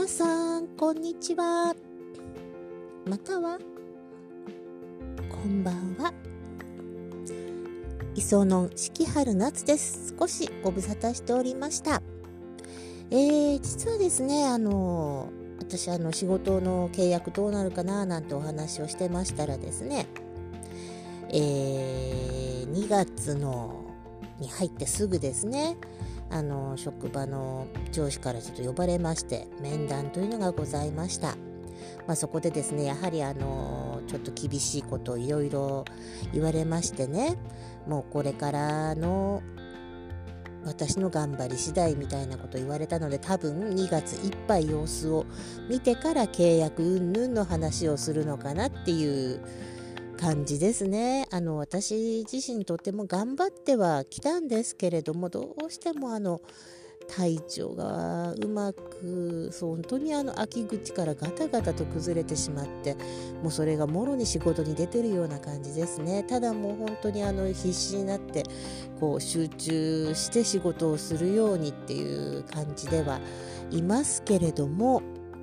[0.00, 1.74] 皆さんこんにちは。
[3.06, 3.58] または
[5.28, 6.14] こんばんは。
[8.14, 10.14] 磯野四季春夏です。
[10.18, 12.00] 少しご無沙汰しておりました。
[13.10, 20.06] えー、実はですねあの私あの仕事の契約どうなるかななんてお話をしてましたらですね
[21.28, 23.84] えー、2月の
[24.38, 25.76] に入ってすぐですね
[26.30, 31.36] あの職場の上司からちょっと呼ばれまして面談というのがございました。
[32.06, 35.84] まあ、そこでですねやはりあのちょっと厳しいことをいろいろ
[36.32, 37.36] 言われましてね
[37.86, 39.42] もうこれからの
[40.64, 45.24] 私の頑張り次第みたいなこと言われたので多分2月いっぱい様子を
[45.68, 49.40] 見てから契約云々の話をするのかなっていう
[50.20, 51.26] 感じですね。
[51.30, 56.42] あの私自身とても頑張ってはきたんですけれどもどうしてもあの
[57.08, 62.96] 体調がうまくそう本当にあの秋口からガタガタと崩れてしまって
[63.42, 66.22] もうそれがもろに仕事に出てるような感じですね。
[66.22, 68.44] ただもう本当にあの必死になって
[69.00, 73.20] こう集中して仕事をするようにっていう感じでは
[73.70, 75.00] いますけれども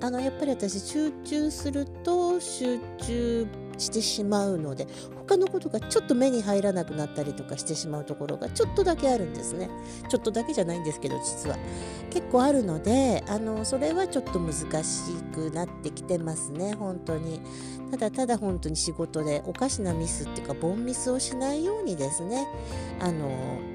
[0.00, 3.46] あのやっぱり私集中すると集中
[3.80, 4.86] してしまうので
[5.16, 9.70] 他のことがちょっと目に入らなくなったりとかしてしまうところがちょっとだけあるんですね。
[10.08, 11.58] ちょっとだけじゃないんですけど実は。
[12.10, 14.52] 結構あるのであのそれはちょっと難
[14.84, 16.74] しくなってきてますね。
[16.74, 17.40] 本当に。
[17.90, 22.46] ただただ本当に仕事でおかしなミスっていうかボンミスをしないようにですね。
[23.00, 23.30] あの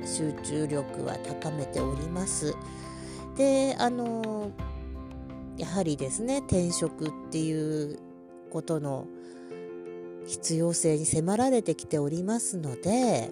[0.06, 2.56] 集中力は高めております。
[3.36, 4.52] であの
[5.58, 8.00] やはりですね転職っていう
[8.52, 9.06] ことの
[10.26, 13.32] 必要性に迫られてきておりますので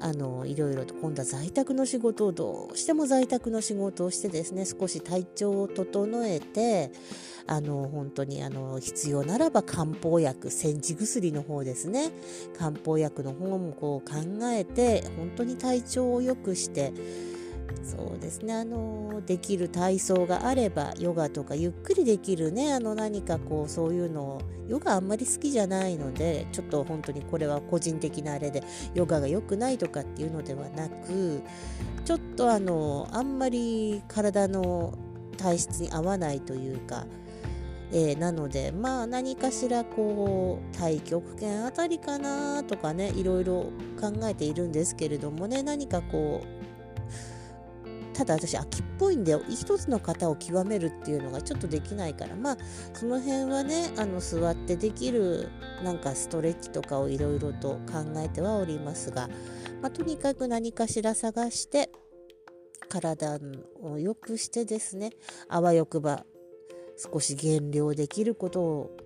[0.00, 6.92] あのいろいろと今度は在宅の仕事をどうしても在宅の仕事をしてですね少し体調を整えて
[7.46, 12.10] あの本当にあの必要ならば漢方薬煎じ薬の方ですね。
[12.58, 14.16] 漢方薬の方もこう考
[14.50, 16.92] えて本当に体調を良くして
[17.82, 18.54] そうですね。
[18.54, 28.62] あのできる体操があればヨガとかゆっくりできるねあの何かこうそういうのをヨガあんまり好きじゃないのでちょっと本当にこれは個人的なあれで
[28.94, 31.42] ヨガが良くないとかっていうのではなく
[32.04, 34.96] ちょっとあのあんまり体の
[35.36, 37.06] 体質に合わないというか
[37.90, 46.57] えー、なのでまあ何かしらこう太極拳あたりかなとかねいろいろ考えているんですけれどもね何かこう
[48.18, 52.34] ただ私秋っぽいんで一つの型を極めるっていうのがちょっとできないから。
[52.34, 52.58] まあ
[52.92, 55.48] その辺はねあの座ってできる
[55.84, 59.28] なんかストレッチとかをいろいろと考えてはおりますが、
[59.80, 61.90] まあ、とにかく何かしら探して
[62.88, 63.38] 体
[63.80, 65.10] を良くしてですね
[65.48, 66.24] あわよくば
[66.96, 68.96] 少し減量できることを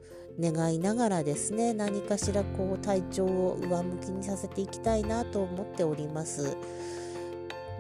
[0.40, 6.56] 願いながらですね何かしらこう体調を上向きにさせていきたいなと思っております。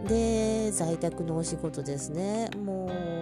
[0.06, 2.50] で在宅のお仕事ですね。
[2.64, 3.12] もう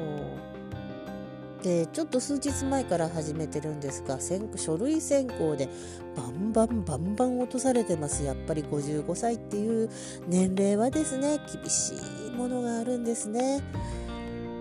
[1.63, 4.19] でちょっと数日前から始めてるんですが
[4.57, 5.69] 書類選考で
[6.17, 8.25] バンバンバンバン落とされてます。
[8.25, 9.91] やっぱり55歳っていう
[10.27, 11.93] 年齢はですね厳し
[12.29, 13.63] いものがあるんですね。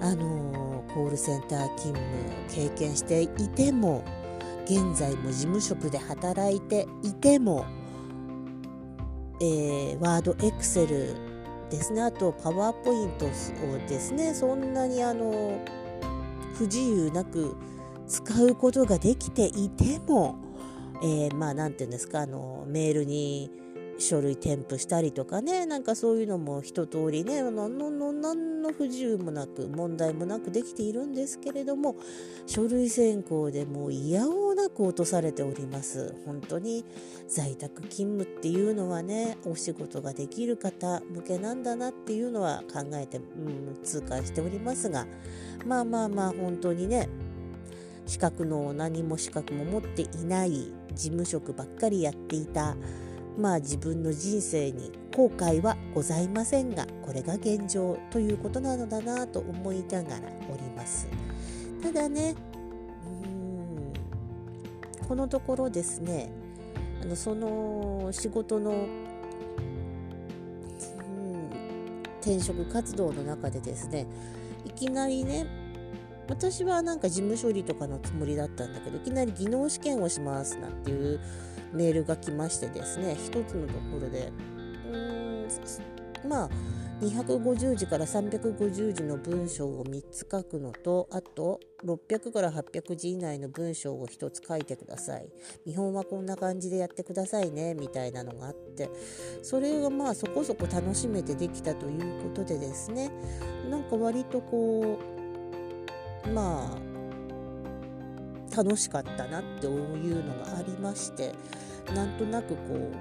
[0.01, 1.99] あのコールセンター勤務
[2.49, 4.03] 経験していても
[4.65, 7.65] 現在も事務職で働いていても、
[9.41, 11.28] えー、ワードエクセル
[11.69, 12.01] ですね。
[12.01, 13.29] あとパワーポイントを
[13.87, 15.59] ですねそんなにあの
[16.55, 17.55] 不自由なく
[18.07, 20.35] 使うことができていても、
[21.01, 23.51] えー、まあ何て言うんですかあのメールに
[23.99, 31.95] 書類添付したりとかねなんかそういうのも一通りね何の何の不自由もなく問題もなくできているんですけれども
[32.47, 36.15] 書類選考でもう嫌おうなく落とされております。
[36.25, 36.85] 本当に
[37.27, 45.07] 在宅勤務っていうのはねお仕事ができる方向けなんだなっていうのは考えて、うん、痛感しておりますが
[45.65, 47.07] まあまあまあ本当にね
[48.05, 52.75] 資格の何も資格も持っていない事務職ばっかりやっていた
[53.37, 60.15] まあ自分の人生に後悔はございませんがこれが現状ということなのだなと思いながら
[60.51, 61.07] おります。
[61.81, 62.35] ただね
[65.09, 66.29] このところですね
[67.01, 68.87] あのその仕事の、うん、
[72.21, 74.05] 転職活動の中でですね
[74.65, 75.47] いきなりね
[76.29, 81.19] 私はなんか事務処理とかのつもりだったんだけどいきなり技能試験をしますなんていう
[81.73, 84.31] メールが来ましてですね一つのところで
[84.91, 86.49] うーんまあ
[87.01, 95.29] 250字から350字の文章を3つ書くのとあと600から800字以内の文章を1つ書いてください。
[95.65, 98.89] 見本はこんな感じでやってくださいねみたいなのがあって。
[99.41, 103.09] それがまあそこそこ楽しめてできたということでですね。
[103.69, 104.99] なんか割とこ
[106.25, 106.77] うま
[108.53, 111.33] あ楽しかったなっていうのがありまして
[111.95, 112.91] なんとなくこ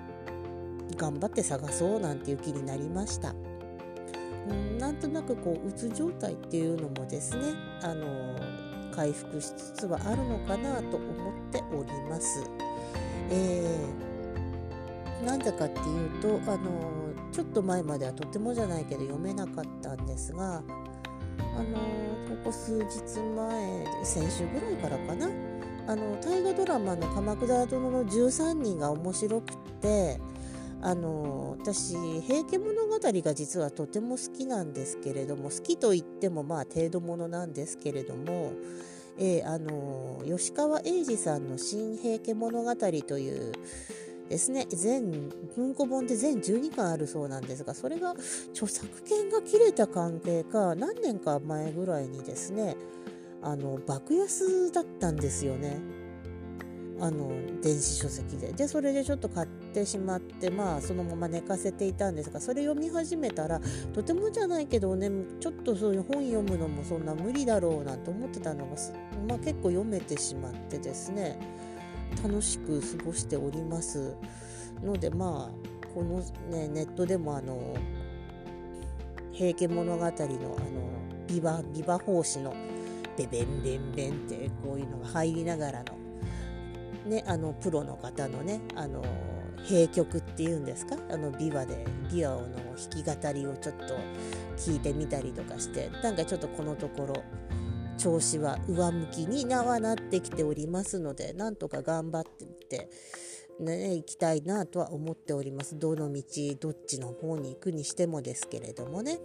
[0.92, 3.34] う頑張って探そうなんていう気になりました。
[4.48, 8.06] うんなんとなくこううつ状態っていうのもですねあの
[8.92, 12.42] 回復しつつはあるのかなと思っております。
[13.30, 16.98] えー、なんでかっていうとあの
[17.30, 20.60] ちょっと前まではとてもじゃないけど読めなかったんですがあ
[21.62, 21.78] の
[22.28, 25.28] ここ数日前先週ぐらいからかな
[25.86, 30.20] あの大河ドラマの「鎌倉殿の13人」が面白くって
[30.80, 38.52] あの私「平家物語」が実はとても好きなんですけれども好きと言ってもまあ程度ものなんですけれども、
[39.18, 43.52] えー、あの吉川英治さんの「新平家物語」という
[44.28, 48.14] ですね全文庫本で全12巻あるそうなんですがそれが
[48.52, 52.76] 著作権が切れた関係か何年か前ぐらいにですね
[53.42, 55.76] あの爆安だったんですよね。
[57.00, 57.30] あの
[57.62, 58.52] 電子書籍で。
[58.52, 63.60] でそれでちょっと買ってしまってまあそのまま寝かせていたんですがそれ読み始めたら
[63.92, 65.10] とてもじゃないけどね
[65.40, 68.72] ちょっとそういう本読むのもそんな無理だろうなんて思ってたのが、
[69.28, 71.38] まあ、結構読めてしまってですね
[72.22, 74.14] 楽しく過ごしております。
[74.82, 77.74] のでまあこの、ね、ネットでもあの
[79.32, 80.18] 「平家物語」のあの
[81.26, 82.54] ビバビバ法師の
[83.16, 85.97] ベベンベンベンってこういうのが入りながらの
[87.08, 89.02] ね、あのプロの方のねあの
[89.68, 90.96] 閉曲っていうんですか？
[91.10, 93.94] あの琵琶で琵琶の弾き語りをちょっと
[94.56, 97.24] 聞いてみたりとかしてなんかちょっとこのところ
[97.96, 102.88] 調子は上向きになはなってきておりますのでなんとか頑張ってみて、
[103.58, 106.22] ね、行きたいなとは思っておりますどの道
[106.60, 109.18] どっちの方に行くにしてもですけれどもね。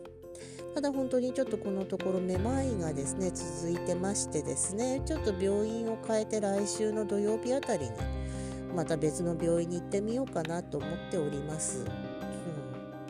[0.74, 7.92] ただ本当にちょっとこのところめまいがですね続いてましてですねちょっと病院を変えて来週の土曜日あたりに
[8.76, 11.86] また別の病院に行ってみようかなと思っております。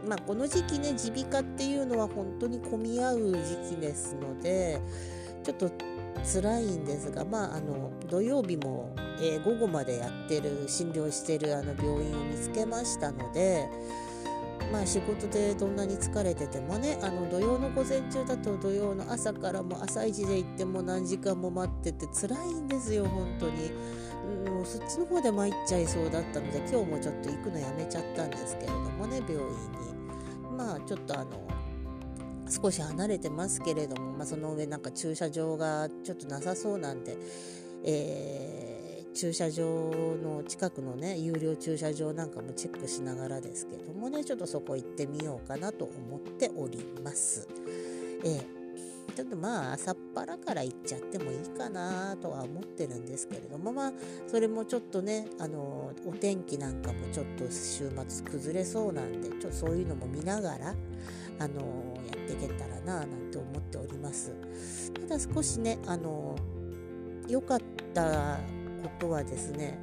[0.04, 4.82] うん、まあ、この時期ね耳鼻科っていうのは本当に混み合う時期ですので
[5.44, 5.72] ちょっと
[6.24, 13.68] 辛いんですが、まあ、あの土曜日も、えー、午後までやってる診療してるあの病院を見つけましたので
[14.74, 23.72] まあ仕事でどんなに疲れててもねあの土曜の午前中だと土曜の朝からも朝一で行っても何時間も待ってて辛いんですよ本当に。
[24.50, 29.54] もうそっちの方で参っちゃいそうだったので今日もちょっと行くのやめちゃったんですけれどもね病院に。
[30.58, 31.48] まあちょっとあの
[32.50, 37.16] 少し離れてますけれども、まあ、その上なんか駐車場がちょっとなさそうなんで、
[37.86, 38.73] えー
[39.14, 47.48] 駐車場の近くのね有料駐車場なんかもチェックしながらですけどもねちょっとそこ行ってみようかなと思っております。
[48.26, 53.94] えー、ちょっとまあ朝っぱらから行っちゃってもいいかなとは思ってるんですけれどもまあ
[54.28, 60.76] それもちょっとねあのお天気なんかもちょっと週末崩れそうなんでちょっとそういうのも見ながら
[61.40, 64.32] あのやっていけたらななんて思っております。
[65.08, 66.36] ただ少しねあの
[67.28, 67.60] 良かっ
[67.94, 68.40] た
[68.90, 69.78] ことはですね、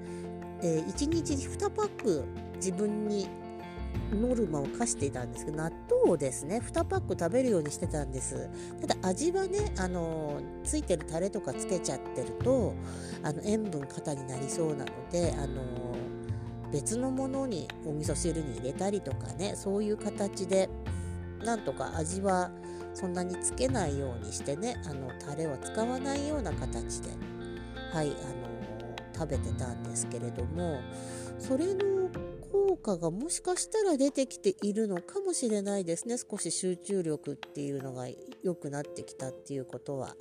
[0.63, 2.25] えー、1日2パック
[2.57, 3.29] 自分に
[4.13, 8.49] ノルマを課していたんですけど納豆をですね2パック食べるようにしてたんです。
[8.81, 12.75] ただ味はねあのついてるタレとかつけちゃってると
[13.23, 15.63] あの塩分過多になりそうなのであの
[16.73, 20.69] 別のものにお味噌汁に入れたりとかねそういう形で
[21.45, 22.51] なんとか味は
[22.95, 27.11] そんなにつけないようにしてねあのタレを使わないような形で
[27.93, 28.40] はいあの
[29.21, 30.81] 食べてたんですけれども
[31.39, 32.09] それの
[32.51, 38.07] 効果がもしかしたら出てきているのかもしれないですね少し集中力っていうのが
[38.43, 40.17] 良くなってきたっていうことは。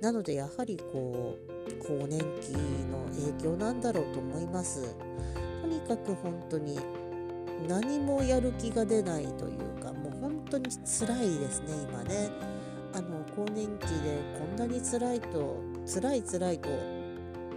[0.00, 1.36] なのでやはりこ
[1.68, 2.50] う更年期
[2.90, 3.04] の
[3.36, 4.96] 影響なんだろうと思います。
[5.60, 6.76] とにかく本当に
[7.68, 12.30] 何もやる気が出ないというかもう本当に辛いですね今ね。
[12.94, 16.68] あの更年期でこんなに辛いと辛い辛いと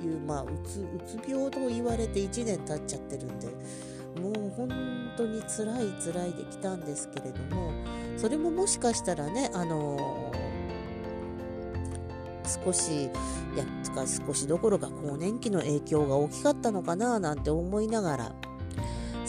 [0.06, 3.48] いう、まあ、うつうつ病と言われて1年経っちゃってるんで
[4.22, 4.70] もう本
[5.18, 7.72] 当に辛い辛いできたんですけれども
[8.18, 13.10] それももしかしたらねあのー、少し
[13.58, 18.36] やつか少しどころか更年期の影響が大きかったのかななんて思いながら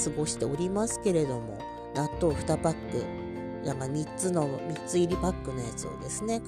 [0.05, 1.59] 過ごしておりますけれども
[1.95, 6.41] 納豆2パックなんか3つの3つ入りパックのやつをですね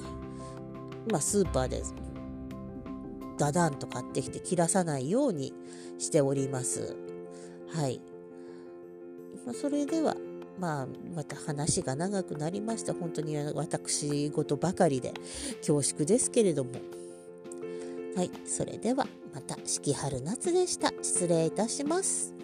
[1.10, 1.82] まスーパーで
[3.38, 5.54] ダダンと買ってきて切らさないように
[5.98, 6.96] しております。
[7.72, 8.00] はい。
[9.54, 10.16] それでは
[10.58, 15.12] まあ、また話が長くなりました本当に私事ばかりで
[15.58, 16.72] 恐縮ですけれども。
[18.16, 18.30] はい。
[18.44, 20.92] それではまた四季春夏でした。
[21.00, 22.34] 失礼いたします。